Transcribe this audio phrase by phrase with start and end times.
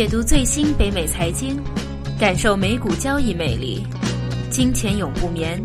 [0.00, 1.62] 解读最新北美财经，
[2.18, 3.86] 感受美股交易魅力。
[4.48, 5.62] 金钱永不眠，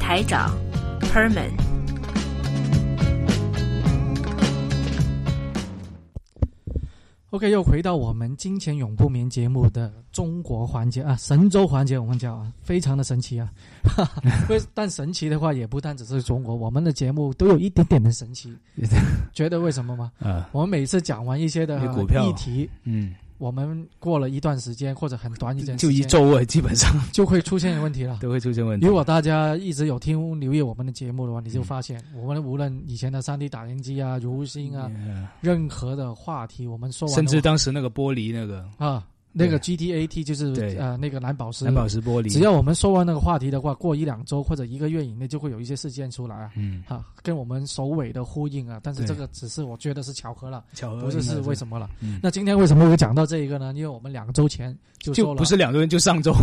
[0.00, 0.56] 台长
[0.98, 1.50] Perman。
[7.28, 13.52] OK，又回到我们金钱永不眠节目的中国环节啊，神州环节，我们叫啊，非常的神奇啊。
[14.48, 18.56] 不，但神奇的话也不单只是中国，我们的节目都有一点点的神奇。
[19.34, 20.10] 觉得为什么吗？
[20.18, 26.94] 啊，我们每次讲完一些的股票议题，嗯，我们过了一段时间或者很短一段时就，一周啊，基本上。
[27.10, 28.18] 就会出现问题了。
[28.20, 28.86] 都会出现问题。
[28.86, 38.68] 如果大家一直有听留意我们的节目的话，你就发现我们无论以前的三 D 打印机啊、如新啊，嗯任何的话题，我们说完甚至当时那个玻璃那个。
[38.76, 46.50] 啊，那个 GTAT 就是对呃那个蓝宝石，蓝宝石玻璃，只要我们说完那个话题的话，过一两周或者一个月以内就会有一些事件出来啊。
[46.56, 51.54] 嗯，哈，跟我们首尾的呼应啊，但是这个只是我觉得是巧合了，巧合不是是为？
[51.54, 51.90] 什么了。
[52.00, 53.72] 嗯那今天为什么会讲到这一个呢？
[53.76, 56.34] 因为我们两周前就说了，就不是两个人，就上周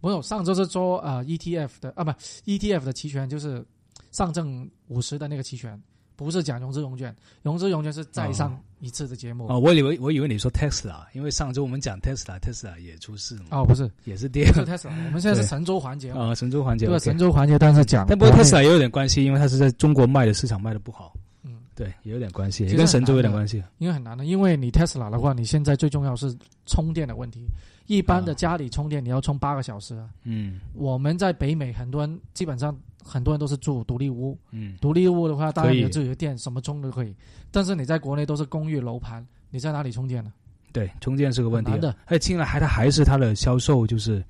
[0.00, 2.10] 没有，上周是说呃 ETF 的啊，不
[2.46, 3.64] ETF 的期权就是
[4.10, 5.80] 上证五十的那个期权，
[6.22, 9.46] 不是讲融资融券，融资融券是再上一次的节目。
[9.48, 14.46] 哦，我以为我以为你说 Tesla，因为上周我们讲 Tesla，Tesla 也出事了嘛，哦，不是，也是跌。
[14.52, 23.62] 不是 Tesla，我们现在是神州环节嘛，啊，神州环节对神州环节，当时讲，但不过 Tesla 也有点关系，因为它是在中国卖的市场卖的不好，嗯，对，也有点关系，其实也跟神州有点关系。
[23.78, 27.46] 因为很难的，因为你 Tesla 的话，你现在最重要是充电的问题。
[27.86, 28.34] 一般的啊。
[28.36, 30.08] 家里充电，你要充八个小时啊。
[30.22, 30.60] 嗯。
[30.72, 37.14] 我们在北美，很多人基本上很多人都是住独立屋，嗯，独立屋的话，当然有自己的电，什么充都可以。
[37.50, 40.32] 但是你在国内都是公寓楼盘，你在哪里充电呢？
[40.72, 41.94] 对，充电是个问题的。
[42.06, 44.24] 哎进来还它还是它的销售就是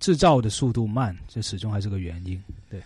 [0.00, 2.42] 制造的速度慢，这始终还是个原因。
[2.68, 2.82] 对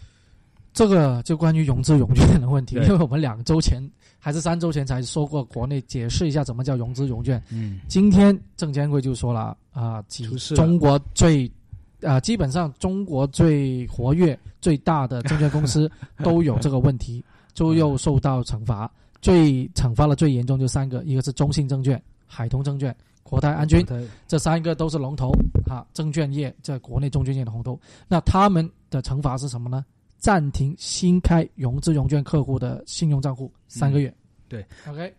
[0.75, 3.83] 这个就关于融资融券的问题，因为我们两周前
[4.19, 7.43] 还是三周前才说过，国内解释一下怎么叫融资融券。
[7.51, 11.51] 嗯今天证监会就说了啊，几出事了中国最
[12.03, 15.91] 啊、基本上中国最活跃、最大的证券公司
[16.23, 17.25] 都有这个问题，
[17.55, 18.91] 就又受到惩罚。
[19.21, 25.31] 最惩罚的最严重就三个，一个是中信证券、海通证券、国泰安君，对这三个都是龙头
[25.69, 27.79] 啊，证券业在国内证券业的龙头。
[28.09, 29.85] 那他们的惩罚是什么呢？
[30.17, 34.15] 暂停新开融资融券客户的信用账户三个月。
[34.49, 35.15] 对，OK。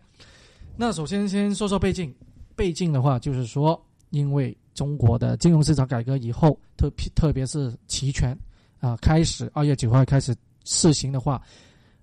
[0.76, 2.12] 那首先先说说背景，
[2.56, 8.36] 背景的话就是说，因为中国的金融市场改革以后，特特别是期权
[8.80, 10.34] 啊、开始二月九号开始
[10.64, 11.40] 试行的话，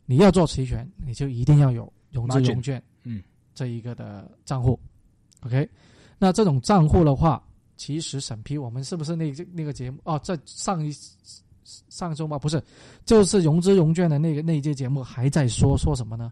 [0.05, 3.21] 你要做期权，你就一定要有融资融券，嗯，
[3.53, 4.79] 这一个的账户
[5.41, 5.69] ，OK。
[6.17, 7.41] 那这种账户的话，
[7.75, 10.91] 其实审批我们是不是那那个节目哦，在上一
[11.63, 12.39] 上周吗？
[12.39, 12.61] 不是，
[13.05, 16.31] 就是融资融券的那个那一届节目还在说说什么呢？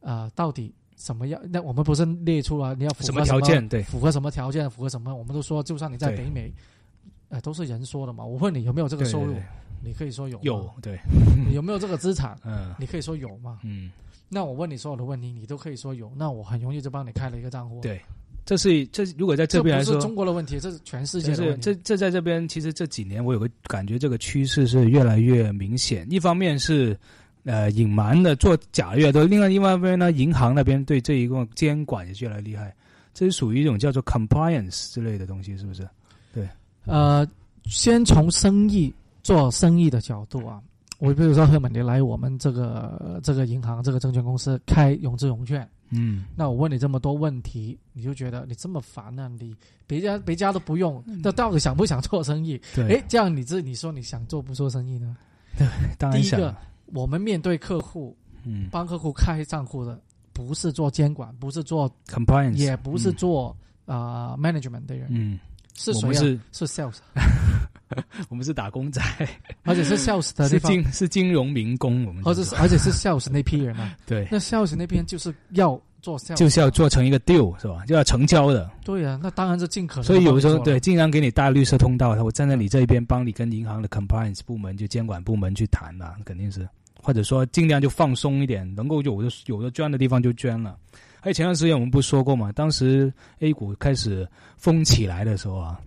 [0.00, 1.40] 啊，到底什么样？
[1.50, 4.68] 那我们不是列出了你要符合什么条件对符合什么条件？
[4.68, 5.14] 符合什么？
[5.14, 6.52] 我们都说，就算你在北美，
[7.28, 8.24] 呃，都是人说的嘛。
[8.24, 9.46] 我问你有没有这个收入，对对对
[9.84, 10.98] 你可以说有，有对，
[11.46, 13.60] 你有没有这个资产，嗯你可以说有嘛。
[13.62, 13.90] 嗯，
[14.28, 17.80] 那我问你所有的问题，你都可以说有，那我很容易就帮你开了一个账户。
[17.80, 18.00] 对
[18.46, 21.62] 这是这如果在这边来说，中国的问题，这是全世界就是的问题。
[21.62, 26.06] 这这在这边，其实这几年我有个感觉，这个趋势是越来越明显。
[26.08, 26.96] 一方面是
[27.46, 32.74] 呃隐瞒的做假的越多，另外另外一方面呢，银行那边对这一个监管也越来越厉害。
[33.14, 35.88] 这是属于一种叫做 compliance 之类的东西，是不是？
[36.34, 36.46] 对
[36.84, 37.26] 呃，
[37.64, 38.92] 先从生意
[39.22, 40.60] 做生意的角度啊，
[40.98, 49.28] 我比如说赫本你来我们这个这个银行这个证券公司开融资融券，嗯，那我问你这么多问题，你就觉得你这么烦啊？
[49.40, 52.60] 你别家别家都不用，那到底想不想做生意？
[52.74, 55.16] 对，诶，这样你这你说你想做不做生意呢？
[55.56, 55.66] 对
[55.98, 56.56] 当然想第一个，
[56.92, 58.68] 我们面对客户，嗯。
[58.70, 60.00] 帮客户开账户的，
[60.32, 62.54] 不是做监管，不是做，，compliance。
[62.54, 65.38] 也不是做啊、呃 management 的人，嗯，
[65.74, 66.96] 是谁是，是 sales，
[68.28, 69.00] 我们是打工仔，
[69.64, 73.96] 而且是 sales 的是地方，金是金融民工，我们而且是而且是 sales 那批人啊。
[74.06, 77.84] 对，那 sales 那边就是要做就是要做成一个 deal 是吧？
[77.86, 78.70] 就要成交的。
[78.84, 80.04] 对啊，那当然是尽可能。
[80.04, 86.68] 所以有时候对，，尽量给你大绿色通道，我站在你这一边，帮你跟银行的 compliance 部门、就监管部门去谈呐、肯定是，
[87.02, 90.76] 或者说尽量就放松一点，能够有的有的捐的地方就捐了。
[91.20, 95.80] 还有前段时间我们不说过嘛，当时 A 股开始疯起来的时候啊，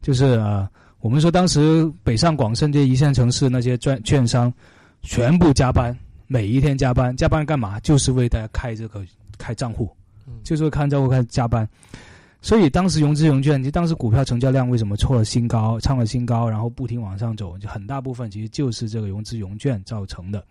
[0.00, 0.68] 就是呃，
[1.00, 4.52] 我们说当时北上广深这些一线城市那些券券商
[5.02, 7.80] 全部加班，每一天加班，加班干嘛？
[7.80, 9.04] 就是为大家开这个
[9.38, 9.88] 开账户。
[10.26, 11.68] 嗯，就是会看账户开始加班，
[12.40, 20.44] 所以当时融资融券，其实当时股票成交量为什么创了新高，创了新高，然后不停往上走，就很大部分其实就是这个融资融券造成的。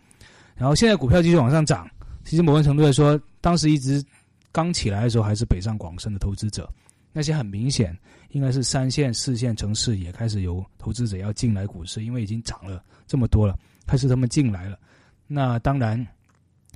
[0.56, 1.90] 然后现在股票继续往上涨，
[2.24, 4.04] 其实某种程度来说，当时一直
[4.52, 6.70] 刚起来的时候还是北上广深的投资者，
[7.12, 7.98] 那些很明显
[8.30, 13.58] 应该是三线、四线城市也开始有投资者要进来股市，因为已经涨了这么多了，
[13.88, 14.78] 开始他们进来了。
[15.26, 16.06] 那当然，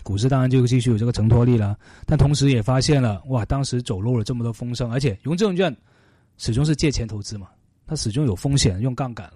[0.03, 1.77] 股市当然就继续有这个承托力了。
[2.05, 5.75] 但同时也发现了，哇，当时走漏了这么多风声，而且融资融券
[6.37, 7.47] 始终是借钱投资嘛，
[7.85, 9.33] 它始终有风险，用杠杆了，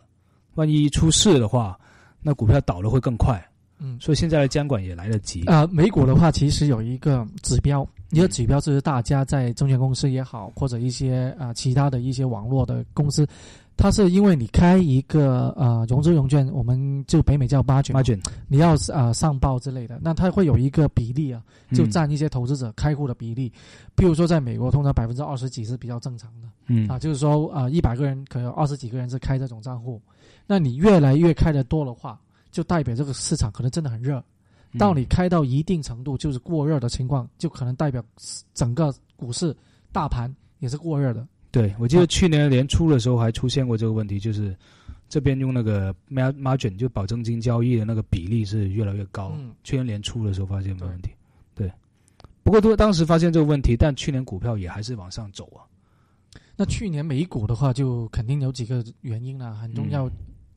[0.55, 1.79] 万一出事的话，
[2.21, 3.41] 那股票倒了会更快。
[3.83, 5.43] 嗯，所以现在的监管也来得及。
[5.45, 13.27] 啊、美股的话，其实有一个指标，一个指标就是大家在证券公司也好，或者一些啊、其他的一些网络的公司，
[13.81, 21.42] 它是因为你开一个呃融资融券，我们就北美叫 margin，margin 你要呃上报之类的，那它会有一个比例啊，
[21.74, 23.51] 就嗯占一些投资者开户的比例。
[23.95, 26.48] 比如说在美国，通常百分之二十几是比较正常的。
[26.68, 30.00] 嗯啊，就是说啊，一百个人可能有二十几个人是开这种账户，
[30.45, 34.19] 那你越来越开的多的话，就代表这个市场可能真的很热。
[34.74, 38.01] 嗯到你开到一定程度，就是过热的情况，就可能代表
[38.54, 39.54] 整个股市
[39.92, 41.28] 大盘也是过热的。
[41.51, 44.56] 对，我记得去年年初的时候还出现过这个问题，就是
[45.09, 49.33] 这边用那个 mar- margin 就保证金交易的那个比例是越来越高。
[49.38, 51.12] 嗯，去年年初的时候发现没问题，
[51.53, 51.71] 对。
[52.44, 55.62] 不过都当时发现这个问题，但去年股票也还是往上走啊。
[56.56, 60.07] 那去年美股的话，就肯定有几个原因啦，很重要。
[60.07, 60.12] 嗯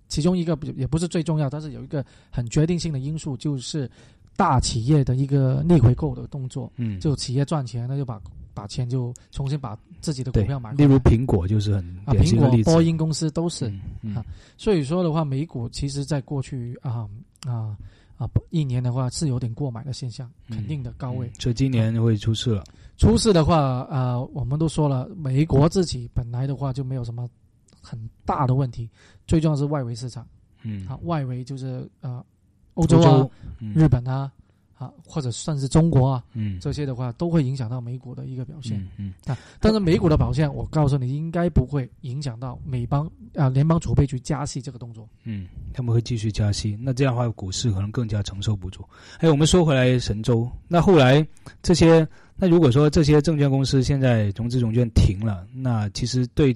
[0.07, 3.91] 其中一个也不是最重要，但是有一个很决定性的因素，就是
[4.37, 6.71] 大企业的一个逆回购的动作。
[6.77, 8.21] 嗯，就企业赚钱，那就把
[8.55, 10.85] 把钱就重新把自己的股票买，回例。
[10.85, 12.73] 如苹果就是很啊，苹果。
[12.73, 13.69] 波音公司都是。
[13.69, 14.25] 嗯嗯啊
[14.57, 17.09] 所以说的话，美股其实在过去啊
[17.47, 17.77] 啊
[18.17, 21.27] 啊一年的话是有点过买的现象，嗯肯定的高位。
[21.27, 22.63] 嗯所以今年会出事了。
[22.97, 27.29] 出事的话，呃，我们都说了，美国自己本来的话就没有什么
[27.83, 28.89] 很大的问题，
[29.27, 30.25] 最重要是外围市场
[30.63, 32.25] 嗯，啊，外围就是呃
[32.75, 33.29] 欧欧洲啊、
[33.59, 34.31] 嗯日本啊
[34.77, 38.79] 啊，或者算是中国啊嗯这些的话，都会影响到美股的一个表现。
[38.99, 45.09] 嗯嗯但是美股的表现，我告诉你，应该不会影响到美邦啊、联邦储备局加息这个动作。
[45.25, 48.85] 嗯，他们会继续加息，那这样的话，股市可能更加承受不住。
[49.19, 51.27] 哎，我们说回来，神州，那后来
[51.63, 52.07] 这些，
[52.37, 56.51] 那如果说这些证券公司现在融资融券停了，那其实对，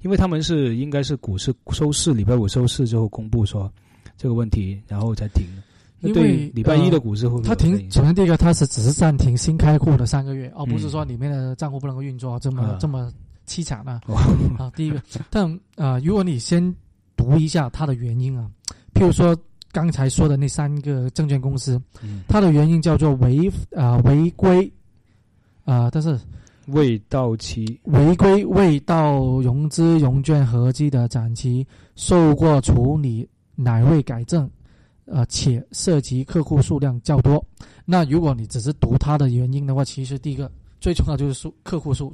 [0.00, 3.70] 因为他们是应该是股市收市礼拜五收市之后公布说
[4.16, 5.62] 这个问题，然后才停的。
[6.00, 7.90] 因为礼拜一的股市会不会它停？
[7.90, 13.12] 首先第一个，它是只是暂停新开户的三个月，而、嗯不是说里面的账户不能够运作，这么、啊这么
[13.46, 14.00] 凄惨啊！
[14.06, 14.14] 哦
[14.58, 16.74] 啊，第一个，但啊、呃如果你先
[17.16, 18.48] 读一下它的原因啊，
[18.94, 19.36] 譬如说
[19.72, 24.70] 刚才说的那三个证券公司，嗯，它的原因叫做违啊、违规
[25.64, 26.18] 啊、但是
[26.66, 31.66] 未到期，违规未到融资融券合计的展期
[31.96, 34.48] 受过处理乃未改正，
[35.10, 37.44] 呃，且涉及客户数量较多。
[37.84, 40.50] 那如果你只是读它的原因的话，其实第一个
[40.80, 42.12] 最重要就是数客户数，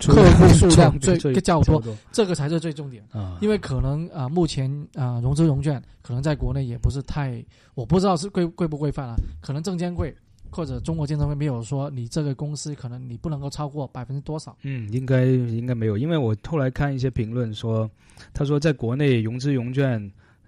[0.00, 3.02] 客户数 量最最较多多这个才是最重点。
[3.10, 7.44] 啊，因为可能啊、呃目前啊、呃融资融券可能在国内也不是太，
[7.74, 9.16] 我不知道是规规不规范啊。
[9.40, 10.14] 可能证监会
[10.50, 14.56] 或者中国监证会没有说你这个公司可能你不能够超过百分之多少。
[14.62, 17.90] 嗯，应该应该没有，因为我后来看一些评论说，
[18.32, 19.98] 他说在国内融资融券，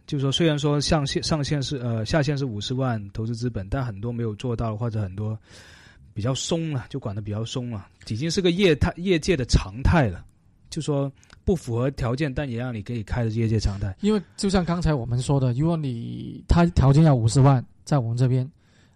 [0.06, 5.38] 就是说虽然说上限上限是呃下限是五十万投资资本，但很多没有做到，或者很多
[6.14, 10.24] 比较松了，就管得比较松了，已经是个业态业界的常态了。
[10.68, 11.10] 就说
[11.44, 13.96] 不符合条件，但也让你可以开的业界常态。
[14.00, 18.46] 因为就像刚才我们说的，如果你他条件要五十万，在我们这边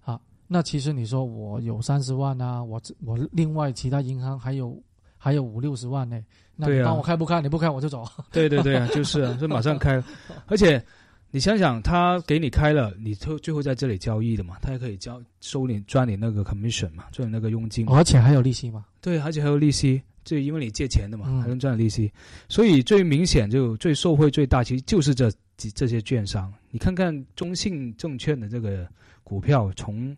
[0.05, 4.77] 啊，那其实你说我有三十万啊，我我另外其他银行还有
[5.17, 6.21] 还有五六十万呢，
[6.57, 7.41] 那你帮我开不开？
[7.41, 8.05] 你不开我就走。
[8.33, 10.03] 对对对啊，就是啊，就马上开，
[10.47, 10.85] 而且
[11.33, 17.97] 你想想，他给你开了，你最最后在这里交易的嘛，他也可以交收你赚你那个 commission 嘛，赚你那个佣金嘛。
[17.97, 18.85] 而且还有利息嘛。
[19.01, 22.13] 对，而且还有利息，就因为你借钱的嘛，嗯还能赚利息，
[22.49, 26.53] 所以最明显就最受惠最大，其实就是这几这些券商。
[26.71, 28.87] 你看看中信证券的这个
[29.23, 30.17] 股票，从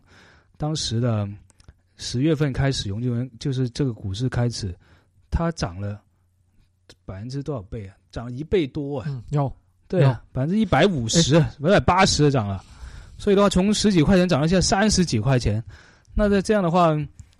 [0.57, 1.29] 当时的
[1.95, 4.75] 十月份开始，永久就是这个股市开始，
[5.29, 6.01] 它涨了
[7.05, 7.95] 百分之多少倍啊？
[8.11, 9.05] 涨了一倍多啊！
[9.09, 9.51] 嗯，有
[9.99, 12.63] 对啊，百分之一百五十，百分之八十的涨了。
[13.17, 15.63] 所以的话，从十几块钱涨到现在三十几块钱，
[16.15, 16.97] 那在这样的话，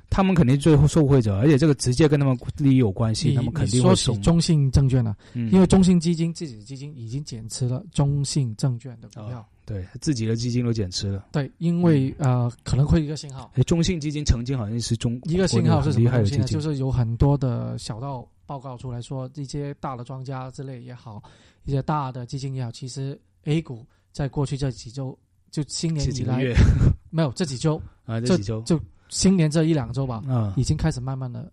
[0.10, 4.14] 他们肯定最后受惠者，而且这个直接跟他们利益有关系，你他们肯定会说。
[4.14, 9.40] 起中信证券了、嗯因为中信基金自己的基金已经减持了中信证券的股票。
[9.40, 11.24] 哦对自己的基金都减持了。
[11.32, 16.42] 对，因为呃可能会一个信号，哎，中信基金曾经好像是中一个信号是什厉么东西呢？
[16.42, 21.22] 害的，就是有很多的小道报告出来说，一些大的庄家之类也好，
[21.66, 25.18] 一些大的基金也好，其实 A 股在过去这几周，
[25.52, 26.44] 就新年以来
[27.10, 28.62] 没有这几周，啊，这几周。
[28.66, 31.52] 这就新年这一两周吧，嗯已经开始慢慢的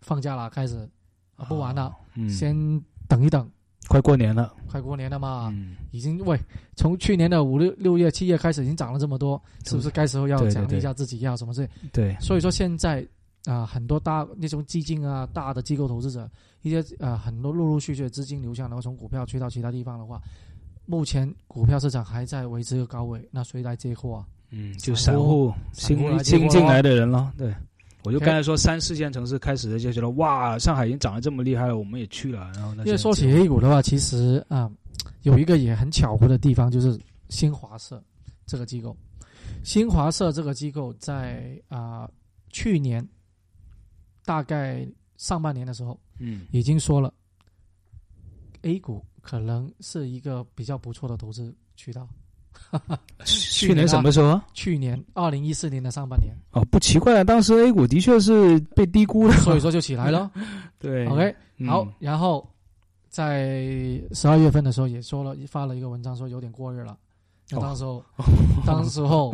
[0.00, 0.88] 放假了，开始。
[1.40, 2.52] 啊不玩了，哦，嗯，先
[3.06, 3.48] 等一等，
[3.86, 6.36] 快过年了，快过年了嘛，嗯，已经喂，
[6.74, 11.70] 从去年的五六六月、七月开始已经涨了这么多，是不是该时候要奖励一下自己，要什么事？
[11.92, 13.06] 对，所以说现在
[13.48, 20.20] 啊、很多大那种基金啊、大的机构投资者，一些呃很多陆陆续续的资金流向，然后从股票去到其他地方的话，
[20.84, 24.26] 目前股票市场还在维持一个高位，那谁来接货啊？
[24.50, 27.54] 嗯，就散散户新新进来的人了，对。
[28.04, 32.50] 我就刚才说三四线城市开始的就觉得哇，上海已经涨得这么厉害了，我们也去了。
[32.54, 34.70] 然后那因为说起 A 股的话，其实啊、
[35.22, 38.02] 有一个也很巧合的地方，就是新华社
[38.46, 38.96] 这个机构。
[39.64, 42.08] 新华社这个机构在啊、
[42.50, 43.06] 去年
[44.28, 47.10] 大概上半年的时候，嗯已经说了
[48.60, 52.06] ，A 股可能是一个比较不错的投资渠道。
[53.24, 54.44] 去年什么时候啊？
[54.52, 60.30] 去年二零一四年的上半年，哦，不奇怪啊，当时 A 股的确是被低估了，所以说就起来了。
[60.78, 62.46] 对 OK，嗯好，然后
[63.08, 63.62] 在
[64.12, 66.98] 十二月份的时候也说了，发了一个文章说有点过热了。
[67.50, 68.04] 那哦当时候，
[68.66, 69.32] 当时候，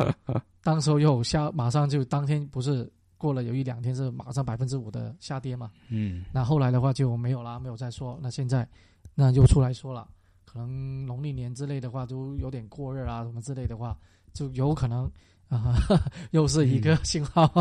[0.63, 2.89] 当时候又下，马上就当天不是
[3.25, 5.71] 过了有一两天是马上百分之五的下跌嘛？
[5.89, 8.19] 嗯那后来的话就没有啦，没有再说。
[8.21, 8.67] 那现在
[9.15, 10.07] 那又出来说了，
[10.45, 13.97] 可能农历年之类的话都有点过热啊，什么之类的话，
[14.31, 15.09] 就有可能
[15.49, 15.73] 啊、
[16.29, 17.51] 又是一个信号。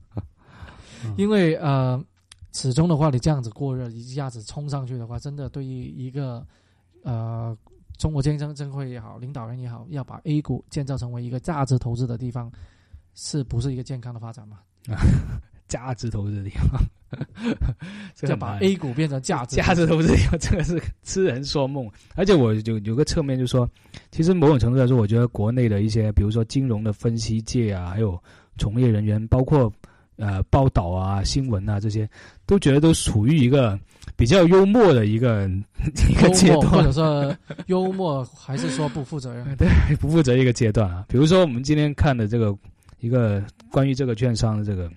[1.16, 1.98] 因为呃，
[2.52, 6.46] 始终的话，你这样子过热，一下子冲上去的话，真的对于一个
[7.04, 7.56] 呃
[7.96, 12.52] 中国证监证会也好，领导人也好，要把 A 股建造成为一个价值投资的地方，
[13.14, 14.58] 是不是一个健康的发展嘛？
[15.68, 16.82] 价值投资的地方，
[18.14, 21.90] 这要把 A 股变成价值价值投资的地方， 这个是痴人说梦。
[22.14, 23.66] 而且我有有个侧面，就是说，
[24.10, 28.22] 其实某种程度来说，我觉得国内的一些，比如说金融的分析界啊，还有
[28.58, 29.72] 从业人员，包括
[30.16, 32.06] 呃报道啊、新闻啊这些，
[32.44, 33.78] 都觉得都处于一个
[34.14, 35.48] 比较幽默的一个
[36.10, 37.34] 一个阶段，或者，说
[37.68, 39.56] 幽默，还是说不负责任？
[39.56, 41.06] 对，不负责一个阶段啊。
[41.08, 42.54] 比如说我们今天看的这个
[43.02, 44.88] 一个关于这个券商的这个，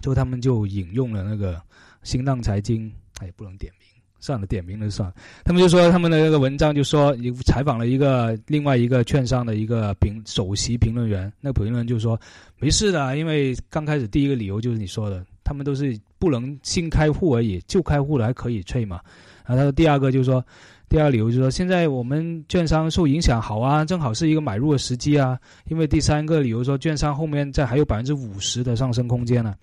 [0.00, 1.62] 就他们就引用了那个
[2.02, 5.12] 新浪财经，哎，不能点名，算了，点名了算。
[5.44, 7.16] 他们就说他们的那个文章就说，
[7.46, 12.20] 采访了一个另外一个券商的一个评首席评论员，那个评论员就说
[12.58, 19.00] 没事的，因为刚开始第一个理由就是你说的，他们都是不能新开户而已，旧开户的还可以退嘛。
[19.46, 20.44] 然后他说第二个就是说。
[20.88, 25.38] 第二理由就是说，现在我们券商受影响好啊，正好是一个买入的时机啊。
[25.68, 29.54] 因为第三个理由说，券商后面再还有百分之五十的上升空间呢、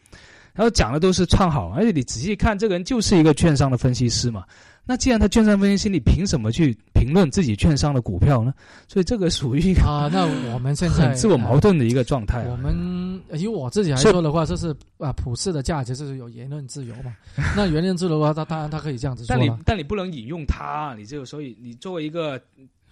[0.55, 4.45] 然后讲的都是唱好，而且你仔细看，这个人就是一个券商的分析师嘛。
[4.87, 8.53] 那既然他券商分析师，你凭什么去评论自己券商的股票呢？
[8.87, 12.49] 所以这个属于一个啊，那我们现在很自我矛盾的一个状态、啊。
[12.51, 17.15] 我们以我自己来说的话，这是啊，普世的价值就是有言论自由嘛。
[17.55, 19.51] 那言论自由的话，他当然他可以这样子说但你。
[19.65, 22.39] 但你不能引用他，你就所以你作为一个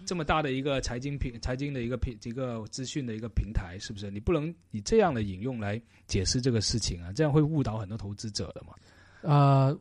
[0.05, 4.11] 这么大的一个财经平财经的一个平一个资讯的一个平台，是不是？
[4.11, 8.73] 你不能以这样的引用来解释这个事情啊，这样会误导很多投资者的嘛。
[9.21, 9.77] 呃，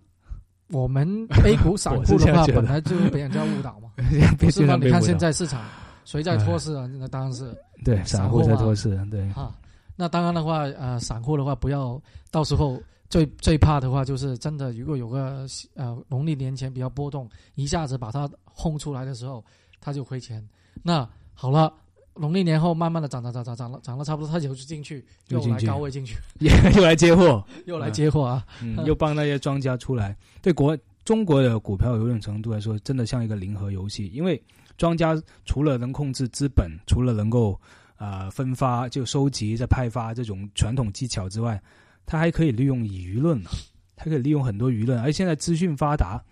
[0.69, 3.91] 我们 A 股散户的话， 本来就被人家误导嘛，
[4.39, 4.77] 被是吗？
[4.81, 5.69] 你看现在在市场
[6.05, 6.87] 谁在托市啊？
[6.87, 9.59] 那当然是 对散户在托市，对啊。
[9.95, 12.01] 那当然的话，呃，散户的话不要
[12.31, 19.45] 到时候最最怕的话就是真的，如果有个呃农历年前比较波动，一下子把它轰出来的时候，
[19.83, 20.43] 他就亏钱。
[20.83, 21.75] 那好了。
[22.15, 26.15] 农历年后慢慢的涨涨涨涨涨了涨了差不多，他就进去又来高位进去，
[26.77, 28.47] 又来接货， 又来接货啊！
[28.63, 30.15] 嗯，又帮那些庄家出来。
[30.43, 34.39] 对国中国的股票有种程度来说，真的像一个零和游戏，因为
[34.77, 37.59] 庄家除了能控制资本，除了能够
[37.97, 41.59] 啊、呃分发就收集再派发这种传统技巧之外，
[42.05, 43.51] 他还可以利用舆论啊，
[43.97, 46.23] 它可以利用很多舆论，而现在资讯发达，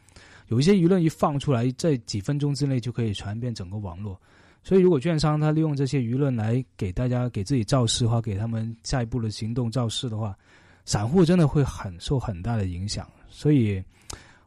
[0.51, 4.21] 有一些舆论一放出来，在几分钟之内就可以传遍整个网络。
[4.63, 10.37] 所以，如果券商他利用这些舆论来给大家给自己造势的话，给他们下一步的行动造势的话，
[10.85, 13.09] 散户真的会很受很大的影响。
[13.31, 13.83] 所以，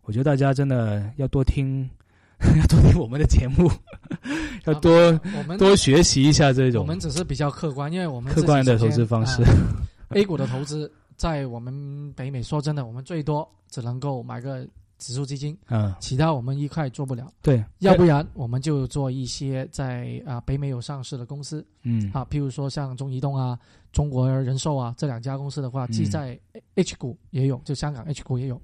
[0.03, 1.89] 我觉得大家真的要多听，
[2.59, 3.71] 要多听我们的节目，
[4.65, 4.91] 要多、
[5.37, 9.41] 我们多学习一下这种我们只是比较客观，因为我们客观的投资方式。
[9.43, 9.49] 啊
[10.13, 14.67] A 股的投资，在我们北美说真的，我们最多只能够买个
[15.03, 17.31] 指数基金，嗯，其他我们一块做不了。
[17.41, 21.65] 对，要不然我们就做一些在啊北美有上市的公司。
[21.83, 22.09] 嗯。
[22.13, 23.59] 啊，譬如说像中移动啊、
[23.91, 25.91] 中国人寿啊这两家公司的话，嗯。
[25.91, 26.39] 既在
[26.75, 28.59] H 股也有，就香港 H 股也有。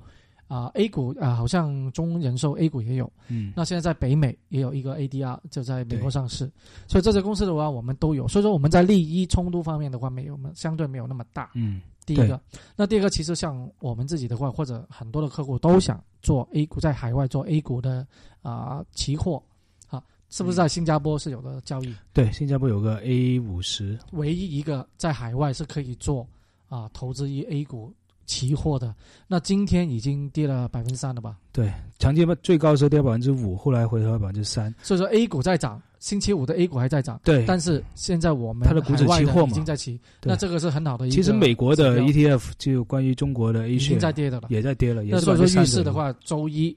[0.49, 3.09] 啊，A 股啊，好像中人寿 A 股也有。
[3.27, 6.51] 嗯那现在在北美也有一个 ADR，就在美国上市，
[6.87, 8.27] 所以这些公司的话我们都有。
[8.27, 11.51] 所以说我们在利益冲突方面的话，没有我们相对没有那么大。
[11.53, 12.41] 嗯，第一个。
[12.75, 18.07] 那第二个，其实像我们自己的话，或者很多的客户都想做 A 股，在海外做 A 股的
[18.41, 19.43] 啊、期货
[19.87, 21.93] 啊，是不是在新加坡是有的交易？
[22.11, 26.27] 对，新加坡有个 A 五十，唯一一个在海外是可以做
[26.69, 27.93] 啊、投资于 A 股
[28.29, 28.93] 期货的。
[29.27, 31.35] 那今天已经跌了百分之三了吧？
[31.51, 34.73] 对，长期最高时候跌百分之五，后来回调百分之三。
[34.83, 44.47] 所以说 A 股在涨，星期五的 A 股还在涨，对，但是现在我们它的股指期货嘛已经在起，那这个是很好的一个其实美国的 ETF 就关于中国的 A 已经在跌的了。
[44.49, 46.67] 也在跌了，也是那所以说预示的话，周一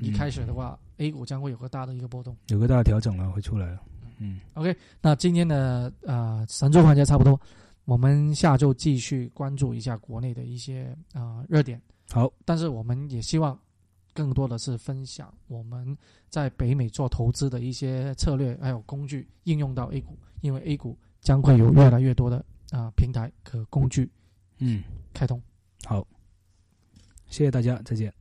[0.00, 2.36] 一嗯开始的话、a 股将会有个大的一个波动。
[2.48, 3.78] 有个大的调整了，会出来了。
[4.20, 7.40] 嗯，OK，那今天的呃神州环节差不多，
[7.88, 11.80] 我们下周继续关注一下国内的一些啊、呃热点。
[12.10, 13.58] 好，但是我们也希望
[14.12, 15.96] 更多的是分享我们
[16.28, 24.10] 在北美做投资的一些策略还有工具应用到 A 股，因为 A 股将会有越来越多的啊、平台和工具
[24.58, 25.40] 嗯，开通。
[25.84, 26.06] 好，
[27.28, 28.12] 谢谢大家，再见。